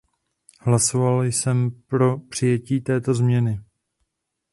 [0.59, 3.59] Hlasoval jsem pro přijetí této zprávy.